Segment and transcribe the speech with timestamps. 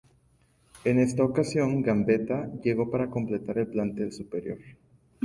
[0.83, 4.57] En esta ocasión, Gambetta, llegó para completar el plantel superior.